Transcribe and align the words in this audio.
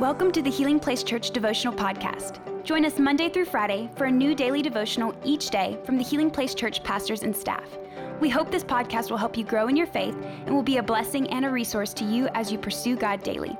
Welcome 0.00 0.32
to 0.32 0.42
the 0.42 0.50
Healing 0.50 0.80
Place 0.80 1.04
Church 1.04 1.30
Devotional 1.30 1.72
Podcast. 1.72 2.40
Join 2.64 2.84
us 2.84 2.98
Monday 2.98 3.28
through 3.28 3.44
Friday 3.44 3.88
for 3.94 4.06
a 4.06 4.10
new 4.10 4.34
daily 4.34 4.60
devotional 4.60 5.14
each 5.24 5.50
day 5.50 5.78
from 5.84 5.98
the 5.98 6.02
Healing 6.02 6.32
Place 6.32 6.52
Church 6.52 6.82
pastors 6.82 7.22
and 7.22 7.34
staff. 7.34 7.78
We 8.20 8.28
hope 8.28 8.50
this 8.50 8.64
podcast 8.64 9.08
will 9.08 9.18
help 9.18 9.36
you 9.36 9.44
grow 9.44 9.68
in 9.68 9.76
your 9.76 9.86
faith 9.86 10.16
and 10.46 10.52
will 10.52 10.64
be 10.64 10.78
a 10.78 10.82
blessing 10.82 11.30
and 11.30 11.44
a 11.44 11.48
resource 11.48 11.94
to 11.94 12.04
you 12.04 12.26
as 12.34 12.50
you 12.50 12.58
pursue 12.58 12.96
God 12.96 13.22
daily. 13.22 13.56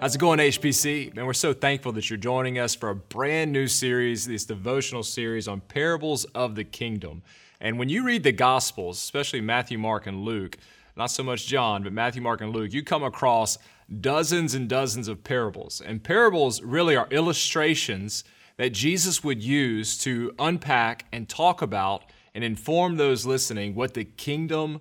How's 0.00 0.14
it 0.14 0.18
going, 0.18 0.38
HPC? 0.38 1.14
Man, 1.14 1.26
we're 1.26 1.34
so 1.34 1.52
thankful 1.52 1.92
that 1.92 2.08
you're 2.08 2.16
joining 2.16 2.58
us 2.58 2.74
for 2.74 2.88
a 2.88 2.94
brand 2.94 3.52
new 3.52 3.66
series, 3.66 4.26
this 4.26 4.46
devotional 4.46 5.02
series 5.02 5.46
on 5.46 5.60
parables 5.60 6.24
of 6.34 6.54
the 6.54 6.64
kingdom. 6.64 7.20
And 7.60 7.78
when 7.78 7.90
you 7.90 8.02
read 8.02 8.22
the 8.22 8.32
Gospels, 8.32 8.96
especially 8.96 9.42
Matthew, 9.42 9.76
Mark, 9.76 10.06
and 10.06 10.24
Luke, 10.24 10.56
not 10.96 11.10
so 11.10 11.22
much 11.22 11.46
John, 11.46 11.82
but 11.82 11.92
Matthew, 11.92 12.22
Mark, 12.22 12.40
and 12.40 12.54
Luke, 12.54 12.72
you 12.72 12.82
come 12.82 13.04
across 13.04 13.58
dozens 14.00 14.54
and 14.54 14.68
dozens 14.68 15.08
of 15.08 15.24
parables. 15.24 15.80
And 15.80 16.02
parables 16.02 16.62
really 16.62 16.96
are 16.96 17.08
illustrations 17.10 18.24
that 18.56 18.70
Jesus 18.70 19.24
would 19.24 19.42
use 19.42 19.96
to 19.98 20.34
unpack 20.38 21.06
and 21.12 21.28
talk 21.28 21.62
about 21.62 22.04
and 22.34 22.44
inform 22.44 22.96
those 22.96 23.24
listening 23.24 23.74
what 23.74 23.94
the 23.94 24.04
kingdom 24.04 24.80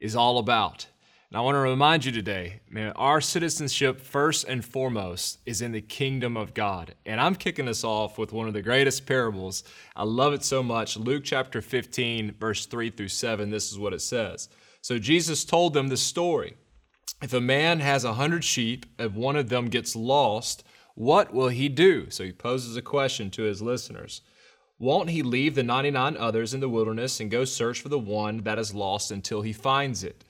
is 0.00 0.16
all 0.16 0.38
about. 0.38 0.86
And 1.30 1.36
I 1.36 1.42
want 1.42 1.54
to 1.54 1.60
remind 1.60 2.04
you 2.04 2.10
today, 2.10 2.60
man, 2.68 2.92
our 2.96 3.20
citizenship 3.20 4.00
first 4.00 4.46
and 4.48 4.64
foremost 4.64 5.38
is 5.46 5.62
in 5.62 5.70
the 5.70 5.80
kingdom 5.80 6.36
of 6.36 6.54
God. 6.54 6.96
And 7.06 7.20
I'm 7.20 7.36
kicking 7.36 7.68
us 7.68 7.84
off 7.84 8.18
with 8.18 8.32
one 8.32 8.48
of 8.48 8.54
the 8.54 8.62
greatest 8.62 9.06
parables. 9.06 9.62
I 9.94 10.02
love 10.02 10.32
it 10.32 10.42
so 10.42 10.60
much. 10.60 10.96
Luke 10.96 11.22
chapter 11.22 11.62
15, 11.62 12.34
verse 12.40 12.66
3 12.66 12.90
through 12.90 13.08
7, 13.08 13.48
this 13.48 13.70
is 13.70 13.78
what 13.78 13.92
it 13.92 14.00
says. 14.00 14.48
So 14.82 14.98
Jesus 14.98 15.44
told 15.44 15.72
them 15.72 15.86
the 15.86 15.96
story. 15.96 16.56
If 17.22 17.34
a 17.34 17.40
man 17.40 17.80
has 17.80 18.04
a 18.04 18.14
hundred 18.14 18.44
sheep, 18.44 18.86
if 18.98 19.12
one 19.12 19.36
of 19.36 19.50
them 19.50 19.68
gets 19.68 19.94
lost, 19.94 20.64
what 20.94 21.34
will 21.34 21.48
he 21.48 21.68
do? 21.68 22.10
So 22.10 22.24
he 22.24 22.32
poses 22.32 22.76
a 22.76 22.82
question 22.82 23.30
to 23.32 23.42
his 23.42 23.60
listeners. 23.60 24.22
Won't 24.78 25.10
he 25.10 25.22
leave 25.22 25.54
the 25.54 25.62
99 25.62 26.16
others 26.16 26.54
in 26.54 26.60
the 26.60 26.68
wilderness 26.68 27.20
and 27.20 27.30
go 27.30 27.44
search 27.44 27.82
for 27.82 27.90
the 27.90 27.98
one 27.98 28.38
that 28.44 28.58
is 28.58 28.74
lost 28.74 29.10
until 29.10 29.42
he 29.42 29.52
finds 29.52 30.02
it? 30.02 30.24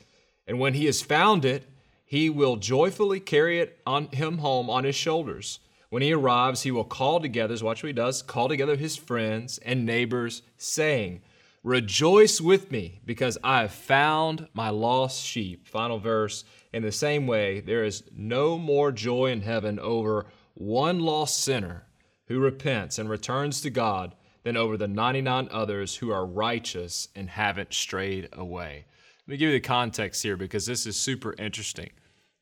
And 0.49 0.59
when 0.59 0.75
he 0.75 0.87
has 0.87 1.01
found 1.01 1.45
it, 1.45 1.65
he 2.05 2.29
will 2.29 2.57
joyfully 2.57 3.21
carry 3.21 3.61
it 3.61 3.79
on 3.87 4.09
him 4.09 4.39
home 4.39 4.69
on 4.69 4.83
his 4.83 4.97
shoulders. 4.97 5.61
When 5.91 6.03
he 6.03 6.13
arrives, 6.13 6.63
he 6.63 6.73
will 6.73 6.85
call 6.85 7.21
together, 7.21 7.55
watch 7.65 7.85
what 7.85 7.89
he 7.89 7.93
does, 7.93 8.23
call 8.23 8.49
together 8.49 8.75
his 8.75 8.97
friends 8.97 9.59
and 9.59 9.87
neighbors, 9.87 10.43
saying, 10.57 11.23
Rejoice 11.63 12.41
with 12.41 12.71
me, 12.71 13.03
because 13.05 13.37
I 13.45 13.61
have 13.61 13.73
found 13.73 14.49
my 14.55 14.71
lost 14.71 15.23
sheep. 15.23 15.69
Final 15.69 15.99
verse. 15.99 16.45
In 16.73 16.83
the 16.83 16.91
same 16.91 17.27
way, 17.27 17.61
there 17.61 17.85
is 17.85 18.03
no 18.17 18.57
more 18.57 18.91
joy 18.91 19.27
in 19.27 19.43
heaven 19.43 19.79
over 19.79 20.27
one 20.55 21.01
lost 21.01 21.43
sinner 21.43 21.87
who 22.29 22.41
repents 22.41 22.99
and 22.99 23.11
returns 23.11 23.61
to 23.61 23.69
God 23.69 24.15
than 24.43 24.57
over 24.57 24.79
the 24.79 24.89
99 24.89 25.49
others 25.51 25.97
who 25.97 26.11
are 26.11 26.25
righteous 26.25 27.09
and 27.15 27.29
haven't 27.29 27.75
strayed 27.75 28.31
away. 28.33 28.87
Let 29.27 29.33
me 29.33 29.37
give 29.37 29.51
you 29.51 29.57
the 29.57 29.61
context 29.61 30.23
here 30.23 30.39
because 30.39 30.65
this 30.65 30.87
is 30.87 30.97
super 30.97 31.35
interesting. 31.39 31.91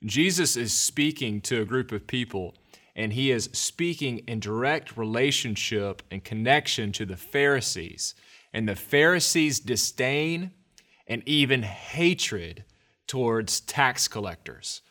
Jesus 0.04 0.56
is 0.56 0.72
speaking 0.72 1.40
to 1.40 1.60
a 1.60 1.64
group 1.64 1.90
of 1.90 2.06
people, 2.06 2.54
and 2.94 3.12
he 3.12 3.32
is 3.32 3.50
speaking 3.52 4.18
in 4.28 4.38
direct 4.38 4.96
relationship 4.96 6.02
and 6.12 6.22
connection 6.22 6.92
to 6.92 7.04
the 7.04 7.16
Pharisees 7.16 8.14
and 8.52 8.68
the 8.68 8.76
Pharisees' 8.76 9.60
disdain 9.60 10.52
and 11.06 11.22
even 11.26 11.62
hatred 11.62 12.64
towards 13.06 13.60
tax 13.60 14.08
collectors. 14.08 14.82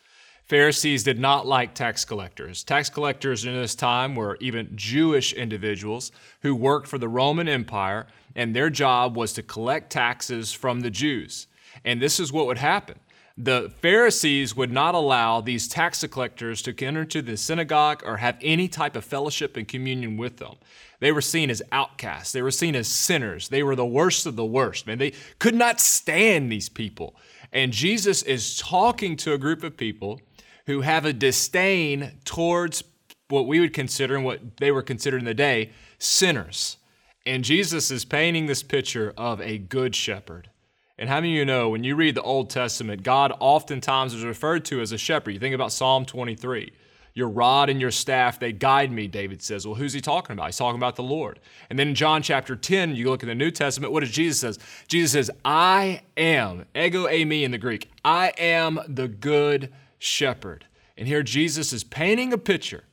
Pharisees 0.44 1.04
did 1.04 1.18
not 1.18 1.46
like 1.46 1.74
tax 1.74 2.04
collectors. 2.06 2.64
Tax 2.64 2.88
collectors 2.88 3.44
in 3.44 3.54
this 3.54 3.74
time 3.74 4.14
were 4.14 4.38
even 4.40 4.70
Jewish 4.74 5.34
individuals 5.34 6.10
who 6.40 6.54
worked 6.54 6.88
for 6.88 6.96
the 6.96 7.08
Roman 7.08 7.48
Empire, 7.48 8.06
and 8.34 8.56
their 8.56 8.70
job 8.70 9.14
was 9.14 9.34
to 9.34 9.42
collect 9.42 9.90
taxes 9.90 10.52
from 10.52 10.80
the 10.80 10.90
Jews. 10.90 11.48
And 11.84 12.00
this 12.00 12.18
is 12.18 12.32
what 12.32 12.46
would 12.46 12.58
happen 12.58 12.98
the 13.40 13.72
Pharisees 13.80 14.56
would 14.56 14.72
not 14.72 14.96
allow 14.96 15.40
these 15.40 15.68
tax 15.68 16.04
collectors 16.10 16.60
to 16.62 16.74
enter 16.84 17.04
to 17.04 17.22
the 17.22 17.36
synagogue 17.36 18.02
or 18.04 18.16
have 18.16 18.36
any 18.42 18.66
type 18.66 18.96
of 18.96 19.04
fellowship 19.04 19.56
and 19.56 19.68
communion 19.68 20.16
with 20.16 20.38
them. 20.38 20.56
They 20.98 21.12
were 21.12 21.20
seen 21.20 21.48
as 21.48 21.62
outcasts. 21.70 22.32
They 22.32 22.42
were 22.42 22.50
seen 22.50 22.74
as 22.74 22.88
sinners. 22.88 23.48
They 23.48 23.62
were 23.62 23.76
the 23.76 23.86
worst 23.86 24.26
of 24.26 24.34
the 24.34 24.44
worst, 24.44 24.88
man. 24.88 24.98
They 24.98 25.12
could 25.38 25.54
not 25.54 25.78
stand 25.78 26.50
these 26.50 26.68
people. 26.68 27.14
And 27.52 27.72
Jesus 27.72 28.24
is 28.24 28.58
talking 28.58 29.16
to 29.18 29.32
a 29.34 29.38
group 29.38 29.62
of 29.62 29.76
people 29.76 30.20
who 30.66 30.80
have 30.80 31.04
a 31.04 31.12
disdain 31.12 32.18
towards 32.24 32.82
what 33.28 33.46
we 33.46 33.60
would 33.60 33.72
consider 33.72 34.16
and 34.16 34.24
what 34.24 34.56
they 34.56 34.72
were 34.72 34.82
considered 34.82 35.20
in 35.20 35.24
the 35.26 35.32
day 35.32 35.70
sinners. 36.00 36.78
And 37.24 37.44
Jesus 37.44 37.92
is 37.92 38.04
painting 38.04 38.46
this 38.46 38.64
picture 38.64 39.14
of 39.16 39.40
a 39.40 39.58
good 39.58 39.94
shepherd 39.94 40.50
and 40.98 41.08
how 41.08 41.16
many 41.16 41.34
of 41.34 41.36
you 41.36 41.44
know 41.44 41.68
when 41.68 41.84
you 41.84 41.94
read 41.94 42.16
the 42.16 42.22
Old 42.22 42.50
Testament, 42.50 43.04
God 43.04 43.32
oftentimes 43.38 44.14
is 44.14 44.24
referred 44.24 44.64
to 44.66 44.80
as 44.80 44.90
a 44.90 44.98
shepherd? 44.98 45.30
You 45.30 45.38
think 45.38 45.54
about 45.54 45.70
Psalm 45.70 46.04
23. 46.04 46.72
Your 47.14 47.28
rod 47.28 47.70
and 47.70 47.80
your 47.80 47.90
staff, 47.90 48.38
they 48.38 48.52
guide 48.52 48.92
me, 48.92 49.06
David 49.06 49.42
says. 49.42 49.66
Well, 49.66 49.76
who's 49.76 49.92
he 49.92 50.00
talking 50.00 50.34
about? 50.34 50.46
He's 50.46 50.56
talking 50.56 50.78
about 50.78 50.96
the 50.96 51.02
Lord. 51.02 51.40
And 51.70 51.78
then 51.78 51.88
in 51.88 51.94
John 51.94 52.22
chapter 52.22 52.56
10, 52.56 52.96
you 52.96 53.08
look 53.10 53.22
at 53.22 53.26
the 53.26 53.34
New 53.34 53.50
Testament, 53.50 53.92
what 53.92 54.00
does 54.00 54.10
Jesus 54.10 54.40
says? 54.40 54.58
Jesus 54.88 55.12
says, 55.12 55.30
I 55.44 56.02
am, 56.16 56.66
ego 56.76 57.06
eimi 57.06 57.42
in 57.42 57.50
the 57.50 57.58
Greek, 57.58 57.90
I 58.04 58.32
am 58.38 58.80
the 58.88 59.08
good 59.08 59.72
shepherd. 59.98 60.64
And 60.96 61.06
here 61.06 61.22
Jesus 61.22 61.72
is 61.72 61.84
painting 61.84 62.32
a 62.32 62.38
picture 62.38 62.84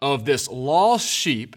of 0.00 0.24
this 0.24 0.48
lost 0.48 1.08
sheep 1.08 1.56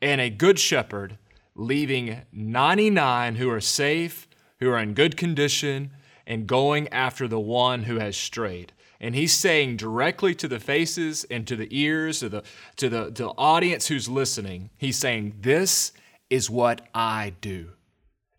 and 0.00 0.20
a 0.20 0.30
good 0.30 0.58
shepherd 0.58 1.18
leaving 1.54 2.22
99 2.32 3.36
who 3.36 3.50
are 3.50 3.60
safe 3.60 4.27
who 4.60 4.70
are 4.70 4.78
in 4.78 4.94
good 4.94 5.16
condition 5.16 5.90
and 6.26 6.46
going 6.46 6.88
after 6.88 7.26
the 7.26 7.40
one 7.40 7.84
who 7.84 7.98
has 7.98 8.16
strayed. 8.16 8.72
And 9.00 9.14
he's 9.14 9.32
saying 9.32 9.76
directly 9.76 10.34
to 10.36 10.48
the 10.48 10.58
faces 10.58 11.24
and 11.30 11.46
to 11.46 11.56
the 11.56 11.68
ears 11.70 12.22
of 12.22 12.32
the, 12.32 12.42
to, 12.76 12.88
the, 12.88 13.04
to 13.06 13.22
the 13.24 13.34
audience 13.38 13.86
who's 13.86 14.08
listening, 14.08 14.70
he's 14.76 14.98
saying, 14.98 15.36
This 15.40 15.92
is 16.28 16.50
what 16.50 16.86
I 16.94 17.34
do. 17.40 17.70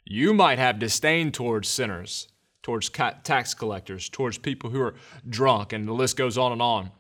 You 0.06 0.34
might 0.34 0.60
have 0.60 0.80
disdain 0.80 1.32
towards 1.32 1.70
sinners, 1.70 2.28
towards 2.62 2.90
tax 2.90 3.54
collectors, 3.54 4.10
towards 4.10 4.38
people 4.38 4.70
who 4.70 4.82
are 4.82 4.96
drunk, 5.28 5.72
and 5.72 5.88
the 5.88 5.94
list 5.94 6.18
goes 6.18 6.38
on 6.38 6.52
and 6.52 6.62
on. 6.62 6.92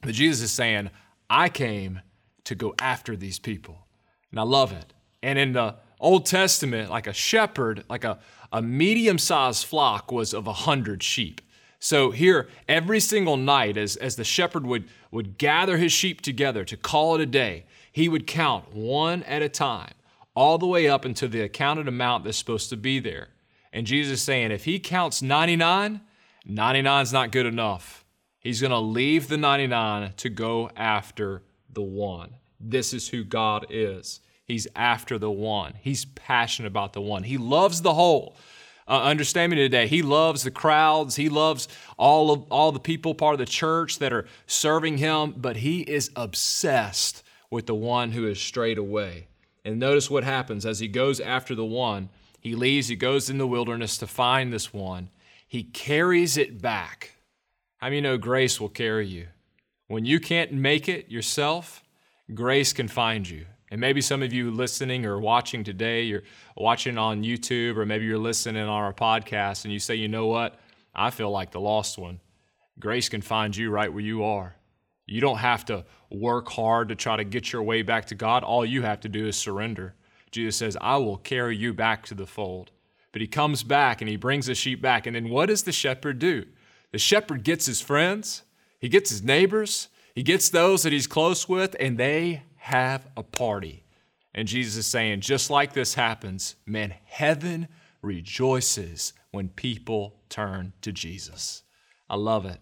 But 0.00 0.14
Jesus 0.14 0.44
is 0.44 0.52
saying, 0.52 0.90
I 1.30 1.48
came 1.48 2.00
to 2.44 2.54
go 2.54 2.74
after 2.80 3.16
these 3.16 3.38
people. 3.38 3.86
And 4.30 4.40
I 4.40 4.42
love 4.42 4.72
it. 4.72 4.92
And 5.22 5.38
in 5.38 5.52
the 5.52 5.76
Old 6.00 6.26
Testament, 6.26 6.90
like 6.90 7.06
a 7.06 7.12
shepherd, 7.12 7.84
like 7.88 8.04
a, 8.04 8.18
a 8.52 8.60
medium 8.62 9.18
sized 9.18 9.66
flock 9.66 10.12
was 10.12 10.34
of 10.34 10.46
a 10.46 10.52
hundred 10.52 11.02
sheep. 11.02 11.40
So 11.78 12.12
here, 12.12 12.48
every 12.66 13.00
single 13.00 13.36
night, 13.36 13.76
as, 13.76 13.96
as 13.96 14.16
the 14.16 14.24
shepherd 14.24 14.64
would, 14.64 14.88
would 15.10 15.36
gather 15.36 15.76
his 15.76 15.92
sheep 15.92 16.22
together 16.22 16.64
to 16.64 16.76
call 16.76 17.14
it 17.14 17.20
a 17.20 17.26
day, 17.26 17.66
he 17.92 18.08
would 18.08 18.26
count 18.26 18.74
one 18.74 19.22
at 19.24 19.42
a 19.42 19.48
time, 19.48 19.92
all 20.34 20.56
the 20.56 20.66
way 20.66 20.88
up 20.88 21.04
until 21.04 21.28
the 21.28 21.42
accounted 21.42 21.86
amount 21.86 22.24
that's 22.24 22.38
supposed 22.38 22.70
to 22.70 22.76
be 22.76 23.00
there. 23.00 23.28
And 23.72 23.86
Jesus 23.86 24.20
is 24.20 24.22
saying, 24.22 24.50
if 24.50 24.64
he 24.64 24.78
counts 24.78 25.20
99, 25.20 26.00
99 26.46 27.02
is 27.02 27.12
not 27.12 27.32
good 27.32 27.46
enough. 27.46 28.04
He's 28.40 28.60
going 28.60 28.70
to 28.70 28.78
leave 28.78 29.28
the 29.28 29.36
99 29.36 30.12
to 30.16 30.28
go 30.30 30.70
after 30.76 31.42
the 31.70 31.82
one. 31.82 32.36
This 32.58 32.94
is 32.94 33.08
who 33.08 33.24
God 33.24 33.66
is. 33.68 34.20
He's 34.46 34.66
after 34.76 35.18
the 35.18 35.30
one. 35.30 35.74
He's 35.80 36.04
passionate 36.04 36.68
about 36.68 36.92
the 36.92 37.00
one. 37.00 37.22
He 37.22 37.38
loves 37.38 37.82
the 37.82 37.94
whole. 37.94 38.36
Uh, 38.86 39.02
understand 39.02 39.50
me 39.50 39.56
today. 39.56 39.86
He 39.86 40.02
loves 40.02 40.42
the 40.42 40.50
crowds. 40.50 41.16
He 41.16 41.30
loves 41.30 41.68
all 41.96 42.30
of 42.30 42.42
all 42.50 42.70
the 42.70 42.80
people 42.80 43.14
part 43.14 43.34
of 43.34 43.38
the 43.38 43.46
church 43.46 43.98
that 43.98 44.12
are 44.12 44.26
serving 44.46 44.98
him, 44.98 45.34
but 45.36 45.56
he 45.56 45.80
is 45.80 46.10
obsessed 46.16 47.22
with 47.50 47.66
the 47.66 47.74
one 47.74 48.12
who 48.12 48.26
is 48.26 48.38
strayed 48.38 48.76
away. 48.76 49.28
And 49.64 49.78
notice 49.78 50.10
what 50.10 50.24
happens 50.24 50.66
as 50.66 50.80
he 50.80 50.88
goes 50.88 51.20
after 51.20 51.54
the 51.54 51.64
one. 51.64 52.10
He 52.40 52.54
leaves, 52.54 52.88
he 52.88 52.96
goes 52.96 53.30
in 53.30 53.38
the 53.38 53.46
wilderness 53.46 53.96
to 53.98 54.06
find 54.06 54.52
this 54.52 54.74
one. 54.74 55.08
He 55.48 55.62
carries 55.62 56.36
it 56.36 56.60
back. 56.60 57.12
How 57.78 57.86
many 57.86 58.02
know 58.02 58.18
grace 58.18 58.60
will 58.60 58.68
carry 58.68 59.06
you? 59.06 59.28
When 59.88 60.04
you 60.04 60.20
can't 60.20 60.52
make 60.52 60.88
it 60.88 61.10
yourself, 61.10 61.82
grace 62.34 62.74
can 62.74 62.88
find 62.88 63.26
you. 63.28 63.46
And 63.70 63.80
maybe 63.80 64.00
some 64.00 64.22
of 64.22 64.32
you 64.32 64.50
listening 64.50 65.06
or 65.06 65.18
watching 65.18 65.64
today, 65.64 66.02
you're 66.02 66.22
watching 66.56 66.98
on 66.98 67.22
YouTube, 67.22 67.76
or 67.76 67.86
maybe 67.86 68.04
you're 68.04 68.18
listening 68.18 68.62
on 68.62 68.68
our 68.68 68.92
podcast 68.92 69.64
and 69.64 69.72
you 69.72 69.78
say, 69.78 69.94
you 69.94 70.08
know 70.08 70.26
what? 70.26 70.58
I 70.94 71.10
feel 71.10 71.30
like 71.30 71.50
the 71.50 71.60
lost 71.60 71.98
one. 71.98 72.20
Grace 72.78 73.08
can 73.08 73.22
find 73.22 73.56
you 73.56 73.70
right 73.70 73.92
where 73.92 74.02
you 74.02 74.24
are. 74.24 74.56
You 75.06 75.20
don't 75.20 75.38
have 75.38 75.64
to 75.66 75.84
work 76.10 76.48
hard 76.48 76.88
to 76.88 76.94
try 76.94 77.16
to 77.16 77.24
get 77.24 77.52
your 77.52 77.62
way 77.62 77.82
back 77.82 78.06
to 78.06 78.14
God. 78.14 78.42
All 78.42 78.64
you 78.64 78.82
have 78.82 79.00
to 79.00 79.08
do 79.08 79.26
is 79.26 79.36
surrender. 79.36 79.94
Jesus 80.30 80.56
says, 80.56 80.76
I 80.80 80.96
will 80.96 81.18
carry 81.18 81.56
you 81.56 81.72
back 81.72 82.04
to 82.06 82.14
the 82.14 82.26
fold. 82.26 82.70
But 83.12 83.20
he 83.20 83.28
comes 83.28 83.62
back 83.62 84.00
and 84.00 84.08
he 84.08 84.16
brings 84.16 84.46
the 84.46 84.54
sheep 84.54 84.82
back. 84.82 85.06
And 85.06 85.14
then 85.14 85.28
what 85.28 85.46
does 85.46 85.62
the 85.62 85.72
shepherd 85.72 86.18
do? 86.18 86.46
The 86.90 86.98
shepherd 86.98 87.44
gets 87.44 87.66
his 87.66 87.80
friends, 87.80 88.42
he 88.78 88.88
gets 88.88 89.10
his 89.10 89.22
neighbors, 89.22 89.88
He 90.14 90.22
gets 90.22 90.48
those 90.48 90.84
that 90.84 90.92
he's 90.92 91.08
close 91.08 91.48
with, 91.48 91.74
and 91.80 91.98
they 91.98 92.44
have 92.64 93.06
a 93.14 93.22
party. 93.22 93.84
And 94.34 94.48
Jesus 94.48 94.76
is 94.76 94.86
saying, 94.86 95.20
just 95.20 95.50
like 95.50 95.74
this 95.74 95.92
happens, 95.92 96.56
man, 96.64 96.94
heaven 97.04 97.68
rejoices 98.00 99.12
when 99.32 99.50
people 99.50 100.16
turn 100.30 100.72
to 100.80 100.90
Jesus. 100.90 101.62
I 102.08 102.16
love 102.16 102.46
it. 102.46 102.58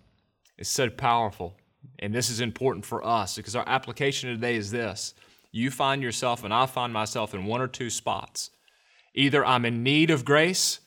It's 0.59 0.69
so 0.69 0.91
powerful. 0.91 1.57
And 2.01 2.13
this 2.13 2.31
is 2.31 2.41
important 2.41 2.85
for 2.85 3.07
us 3.07 3.37
because 3.37 3.55
our 3.55 3.69
application 3.69 4.29
today 4.31 4.57
is 4.57 4.73
this 4.73 5.15
you 5.53 5.71
find 5.71 6.03
yourself, 6.03 6.43
and 6.43 6.53
I 6.53 6.67
find 6.67 6.93
myself 6.93 7.33
in 7.33 7.45
one 7.45 7.61
or 7.61 7.69
two 7.69 7.89
spots. 7.89 8.51
Either 9.15 9.47
I'm 9.47 9.65
in 9.65 9.85
need 9.85 10.11
of 10.11 10.25
grace 10.25 10.81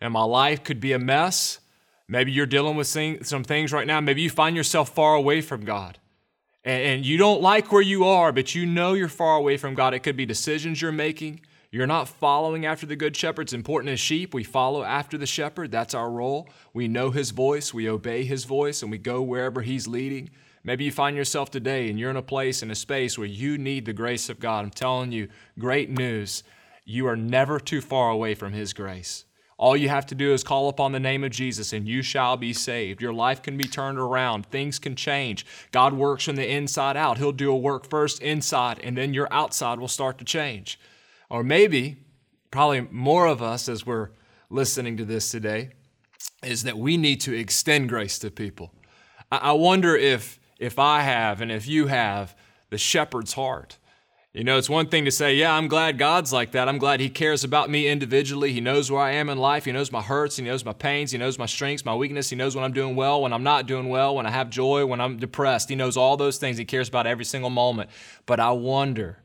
and 0.00 0.12
my 0.12 0.22
life 0.22 0.62
could 0.62 0.78
be 0.78 0.92
a 0.92 0.98
mess. 1.00 1.58
Maybe 2.06 2.30
you're 2.30 2.46
dealing 2.46 2.76
with 2.76 2.86
some 2.86 3.42
things 3.42 3.72
right 3.72 3.86
now. 3.86 4.00
Maybe 4.00 4.22
you 4.22 4.30
find 4.30 4.54
yourself 4.54 4.90
far 4.90 5.16
away 5.16 5.40
from 5.40 5.64
God 5.64 5.98
and 6.64 7.04
you 7.04 7.18
don't 7.18 7.42
like 7.42 7.70
where 7.70 7.82
you 7.82 8.04
are, 8.04 8.32
but 8.32 8.54
you 8.54 8.64
know 8.64 8.94
you're 8.94 9.08
far 9.08 9.36
away 9.36 9.56
from 9.56 9.74
God. 9.74 9.92
It 9.92 10.00
could 10.00 10.16
be 10.16 10.26
decisions 10.26 10.80
you're 10.80 10.92
making. 10.92 11.40
You're 11.70 11.86
not 11.86 12.08
following 12.08 12.66
after 12.66 12.86
the 12.86 12.96
good 12.96 13.16
shepherd. 13.16 13.42
It's 13.42 13.52
important 13.52 13.92
as 13.92 14.00
sheep, 14.00 14.32
we 14.32 14.44
follow 14.44 14.84
after 14.84 15.18
the 15.18 15.26
shepherd. 15.26 15.72
That's 15.72 15.92
our 15.92 16.08
role. 16.08 16.48
We 16.72 16.86
know 16.86 17.10
his 17.10 17.32
voice, 17.32 17.74
we 17.74 17.88
obey 17.88 18.24
his 18.24 18.44
voice, 18.44 18.80
and 18.80 18.90
we 18.90 18.98
go 18.98 19.20
wherever 19.20 19.60
he's 19.60 19.88
leading. 19.88 20.30
Maybe 20.62 20.84
you 20.84 20.92
find 20.92 21.16
yourself 21.16 21.50
today 21.50 21.90
and 21.90 21.98
you're 21.98 22.10
in 22.10 22.16
a 22.16 22.22
place, 22.22 22.62
in 22.62 22.70
a 22.70 22.74
space 22.74 23.18
where 23.18 23.26
you 23.26 23.58
need 23.58 23.84
the 23.84 23.92
grace 23.92 24.30
of 24.30 24.40
God. 24.40 24.64
I'm 24.64 24.70
telling 24.70 25.12
you, 25.12 25.28
great 25.58 25.90
news. 25.90 26.44
You 26.86 27.06
are 27.08 27.16
never 27.16 27.60
too 27.60 27.80
far 27.80 28.10
away 28.10 28.34
from 28.34 28.52
his 28.52 28.72
grace. 28.72 29.24
All 29.56 29.76
you 29.76 29.88
have 29.88 30.06
to 30.06 30.14
do 30.14 30.32
is 30.32 30.42
call 30.42 30.68
upon 30.68 30.92
the 30.92 31.00
name 31.00 31.22
of 31.22 31.30
Jesus 31.30 31.72
and 31.72 31.86
you 31.86 32.02
shall 32.02 32.36
be 32.36 32.52
saved. 32.52 33.00
Your 33.00 33.12
life 33.12 33.40
can 33.42 33.56
be 33.56 33.64
turned 33.64 33.98
around. 33.98 34.46
Things 34.46 34.78
can 34.78 34.96
change. 34.96 35.46
God 35.70 35.94
works 35.94 36.24
from 36.24 36.36
the 36.36 36.48
inside 36.48 36.96
out. 36.96 37.18
He'll 37.18 37.32
do 37.32 37.52
a 37.52 37.56
work 37.56 37.88
first 37.88 38.20
inside 38.20 38.80
and 38.80 38.96
then 38.96 39.14
your 39.14 39.32
outside 39.32 39.78
will 39.78 39.88
start 39.88 40.18
to 40.18 40.24
change. 40.24 40.78
Or 41.30 41.42
maybe, 41.44 41.98
probably 42.50 42.82
more 42.90 43.26
of 43.26 43.42
us 43.42 43.68
as 43.68 43.86
we're 43.86 44.10
listening 44.50 44.96
to 44.96 45.04
this 45.04 45.30
today, 45.30 45.70
is 46.42 46.64
that 46.64 46.76
we 46.76 46.96
need 46.96 47.20
to 47.22 47.32
extend 47.32 47.88
grace 47.88 48.18
to 48.18 48.30
people. 48.30 48.72
I 49.30 49.52
wonder 49.52 49.96
if, 49.96 50.38
if 50.58 50.78
I 50.78 51.00
have 51.00 51.40
and 51.40 51.50
if 51.50 51.66
you 51.66 51.86
have 51.86 52.36
the 52.70 52.78
shepherd's 52.78 53.32
heart. 53.32 53.78
You 54.34 54.42
know, 54.42 54.58
it's 54.58 54.68
one 54.68 54.88
thing 54.88 55.04
to 55.04 55.12
say, 55.12 55.36
yeah, 55.36 55.54
I'm 55.54 55.68
glad 55.68 55.96
God's 55.96 56.32
like 56.32 56.50
that. 56.52 56.68
I'm 56.68 56.78
glad 56.78 56.98
He 56.98 57.08
cares 57.08 57.44
about 57.44 57.70
me 57.70 57.86
individually. 57.86 58.52
He 58.52 58.60
knows 58.60 58.90
where 58.90 59.00
I 59.00 59.12
am 59.12 59.28
in 59.28 59.38
life. 59.38 59.64
He 59.64 59.70
knows 59.70 59.92
my 59.92 60.02
hurts. 60.02 60.36
He 60.36 60.42
knows 60.42 60.64
my 60.64 60.72
pains. 60.72 61.12
He 61.12 61.18
knows 61.18 61.38
my 61.38 61.46
strengths, 61.46 61.84
my 61.84 61.94
weakness. 61.94 62.30
He 62.30 62.36
knows 62.36 62.56
when 62.56 62.64
I'm 62.64 62.72
doing 62.72 62.96
well, 62.96 63.22
when 63.22 63.32
I'm 63.32 63.44
not 63.44 63.68
doing 63.68 63.88
well, 63.88 64.16
when 64.16 64.26
I 64.26 64.30
have 64.30 64.50
joy, 64.50 64.86
when 64.86 65.00
I'm 65.00 65.18
depressed. 65.18 65.68
He 65.68 65.76
knows 65.76 65.96
all 65.96 66.16
those 66.16 66.38
things. 66.38 66.58
He 66.58 66.64
cares 66.64 66.88
about 66.88 67.06
every 67.06 67.24
single 67.24 67.48
moment. 67.48 67.90
But 68.26 68.40
I 68.40 68.50
wonder 68.50 69.20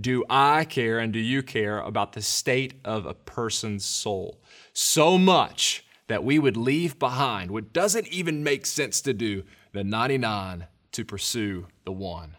do 0.00 0.24
I 0.30 0.64
care 0.64 0.98
and 0.98 1.12
do 1.12 1.20
you 1.20 1.42
care 1.42 1.78
about 1.80 2.14
the 2.14 2.22
state 2.22 2.80
of 2.86 3.04
a 3.04 3.14
person's 3.14 3.84
soul? 3.84 4.40
So 4.72 5.18
much 5.18 5.84
that 6.08 6.24
we 6.24 6.38
would 6.38 6.56
leave 6.56 6.98
behind 6.98 7.50
what 7.50 7.74
doesn't 7.74 8.08
even 8.08 8.42
make 8.42 8.64
sense 8.64 9.02
to 9.02 9.12
do, 9.12 9.44
the 9.72 9.84
99 9.84 10.66
to 10.92 11.04
pursue 11.04 11.66
the 11.84 11.92
one. 11.92 12.38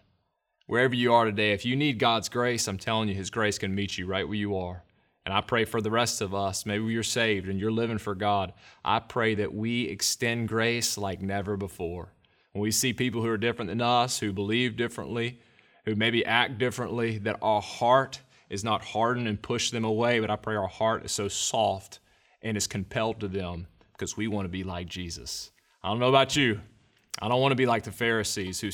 Wherever 0.68 0.96
you 0.96 1.14
are 1.14 1.26
today, 1.26 1.52
if 1.52 1.64
you 1.64 1.76
need 1.76 2.00
God's 2.00 2.28
grace, 2.28 2.68
I'm 2.68 2.80
telling 2.80 3.08
you, 3.08 3.14
His 3.14 3.30
grace 3.30 3.60
can 3.60 3.76
meet 3.76 4.00
you 4.00 4.08
right 4.08 4.28
where 4.28 4.38
you 4.38 4.58
are. 4.58 4.84
And 5.24 5.34
I 5.34 5.42
pray 5.42 5.64
for 5.64 5.80
the 5.80 5.92
rest 5.92 6.22
of 6.22 6.34
us, 6.34 6.66
maybe 6.66 6.86
you're 6.86 7.04
saved 7.04 7.48
and 7.48 7.60
you're 7.60 7.72
living 7.72 8.00
for 8.00 8.16
God. 8.16 8.52
I 8.84 9.00
pray 9.00 9.36
that 9.36 9.54
we 9.54 9.84
extend 9.84 10.48
grace 10.48 10.98
like 10.98 11.22
never 11.22 11.56
before. 11.56 12.14
When 12.54 12.64
we 12.64 12.72
see 12.72 12.94
people 12.94 13.22
who 13.22 13.30
are 13.30 13.38
different 13.38 13.70
than 13.70 13.82
us, 13.82 14.20
who 14.20 14.34
believe 14.34 14.76
differently, 14.76 15.40
who 15.86 15.96
maybe 15.96 16.26
act 16.26 16.58
differently, 16.58 17.20
that 17.20 17.38
our 17.44 17.62
heart 17.62 18.22
is 18.50 18.64
not 18.64 18.84
hardened 18.84 19.28
and 19.28 19.42
push 19.42 19.70
them 19.70 19.86
away, 19.86 20.20
but 20.20 20.32
I 20.32 20.36
pray 20.36 20.56
our 20.56 20.68
heart 20.68 21.06
is 21.06 21.12
so 21.12 21.28
soft 21.28 22.00
and 22.42 22.58
is 22.58 22.66
compelled 22.66 23.20
to 23.20 23.28
them 23.28 23.68
because 23.92 24.18
we 24.18 24.28
want 24.28 24.46
to 24.46 24.50
be 24.50 24.64
like 24.64 24.88
Jesus. 24.88 25.52
I 25.84 25.90
don't 25.90 26.00
know 26.00 26.10
about 26.10 26.36
you. 26.36 26.62
I 27.22 27.28
don't 27.28 27.42
want 27.42 27.52
to 27.54 27.56
be 27.56 27.66
like 27.66 27.84
the 27.84 27.92
Pharisees 27.92 28.60
who, 28.60 28.70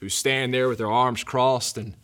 who 0.00 0.08
stand 0.08 0.52
there 0.52 0.68
with 0.68 0.78
their 0.78 0.90
arms 0.90 1.22
crossed 1.22 1.78
and 1.78 1.94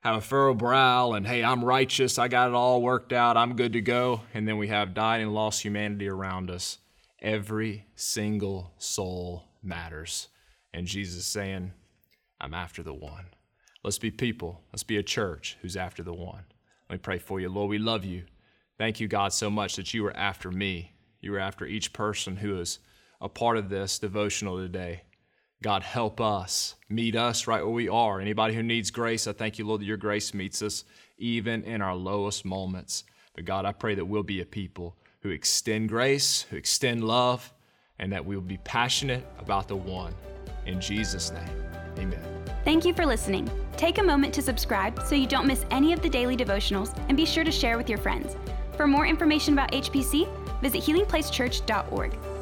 have 0.00 0.16
a 0.16 0.20
furrowed 0.20 0.58
brow 0.58 1.12
and, 1.12 1.26
hey, 1.26 1.42
I'm 1.42 1.64
righteous. 1.64 2.18
I 2.18 2.28
got 2.28 2.48
it 2.48 2.54
all 2.54 2.82
worked 2.82 3.12
out. 3.12 3.36
I'm 3.36 3.56
good 3.56 3.72
to 3.72 3.80
go. 3.80 4.20
And 4.34 4.46
then 4.46 4.58
we 4.58 4.68
have 4.68 4.94
died 4.94 5.22
and 5.22 5.34
lost 5.34 5.62
humanity 5.62 6.08
around 6.08 6.50
us. 6.50 6.78
Every 7.20 7.86
single 7.96 8.72
soul 8.78 9.44
matters. 9.62 10.28
And 10.72 10.86
Jesus 10.86 11.20
is 11.20 11.26
saying, 11.26 11.72
I'm 12.40 12.54
after 12.54 12.82
the 12.82 12.92
one. 12.92 13.26
Let's 13.82 13.98
be 13.98 14.10
people. 14.10 14.60
Let's 14.72 14.82
be 14.82 14.98
a 14.98 15.02
church 15.02 15.56
who's 15.62 15.76
after 15.76 16.02
the 16.02 16.12
one. 16.12 16.44
Let 16.88 16.96
me 16.96 16.98
pray 16.98 17.18
for 17.18 17.40
you. 17.40 17.48
Lord, 17.48 17.70
we 17.70 17.78
love 17.78 18.04
you. 18.04 18.24
Thank 18.76 19.00
you, 19.00 19.08
God, 19.08 19.32
so 19.32 19.48
much 19.48 19.76
that 19.76 19.94
you 19.94 20.02
were 20.02 20.16
after 20.16 20.50
me. 20.50 20.92
You 21.20 21.32
were 21.32 21.38
after 21.38 21.64
each 21.64 21.92
person 21.92 22.36
who 22.36 22.58
is 22.58 22.78
a 23.20 23.28
part 23.28 23.56
of 23.56 23.70
this 23.70 23.98
devotional 23.98 24.58
today. 24.58 25.02
God, 25.64 25.82
help 25.82 26.20
us, 26.20 26.74
meet 26.90 27.16
us 27.16 27.46
right 27.46 27.62
where 27.62 27.72
we 27.72 27.88
are. 27.88 28.20
Anybody 28.20 28.52
who 28.52 28.62
needs 28.62 28.90
grace, 28.90 29.26
I 29.26 29.32
thank 29.32 29.58
you, 29.58 29.66
Lord, 29.66 29.80
that 29.80 29.86
your 29.86 29.96
grace 29.96 30.34
meets 30.34 30.60
us 30.60 30.84
even 31.16 31.64
in 31.64 31.80
our 31.80 31.94
lowest 31.94 32.44
moments. 32.44 33.04
But 33.34 33.46
God, 33.46 33.64
I 33.64 33.72
pray 33.72 33.94
that 33.94 34.04
we'll 34.04 34.24
be 34.24 34.42
a 34.42 34.44
people 34.44 34.94
who 35.20 35.30
extend 35.30 35.88
grace, 35.88 36.42
who 36.50 36.58
extend 36.58 37.02
love, 37.02 37.50
and 37.98 38.12
that 38.12 38.26
we 38.26 38.36
will 38.36 38.42
be 38.42 38.58
passionate 38.58 39.26
about 39.38 39.66
the 39.66 39.76
one. 39.76 40.14
In 40.66 40.82
Jesus' 40.82 41.32
name, 41.32 41.64
amen. 41.96 42.22
Thank 42.62 42.84
you 42.84 42.92
for 42.92 43.06
listening. 43.06 43.50
Take 43.78 43.96
a 43.96 44.02
moment 44.02 44.34
to 44.34 44.42
subscribe 44.42 45.02
so 45.06 45.14
you 45.14 45.26
don't 45.26 45.46
miss 45.46 45.64
any 45.70 45.94
of 45.94 46.02
the 46.02 46.10
daily 46.10 46.36
devotionals 46.36 46.94
and 47.08 47.16
be 47.16 47.24
sure 47.24 47.42
to 47.42 47.50
share 47.50 47.78
with 47.78 47.88
your 47.88 47.96
friends. 47.96 48.36
For 48.76 48.86
more 48.86 49.06
information 49.06 49.54
about 49.54 49.72
HPC, 49.72 50.28
visit 50.60 50.82
healingplacechurch.org. 50.82 52.33